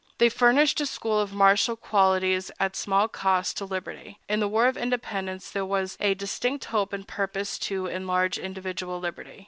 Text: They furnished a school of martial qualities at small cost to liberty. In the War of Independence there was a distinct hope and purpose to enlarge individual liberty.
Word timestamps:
They 0.17 0.29
furnished 0.29 0.81
a 0.81 0.87
school 0.87 1.19
of 1.19 1.31
martial 1.31 1.75
qualities 1.75 2.49
at 2.59 2.75
small 2.75 3.07
cost 3.07 3.55
to 3.57 3.65
liberty. 3.65 4.17
In 4.27 4.39
the 4.39 4.47
War 4.47 4.65
of 4.65 4.75
Independence 4.75 5.51
there 5.51 5.63
was 5.63 5.95
a 5.99 6.15
distinct 6.15 6.65
hope 6.65 6.91
and 6.91 7.07
purpose 7.07 7.59
to 7.69 7.85
enlarge 7.85 8.39
individual 8.39 8.99
liberty. 8.99 9.39